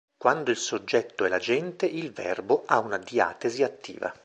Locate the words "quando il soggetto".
0.17-1.25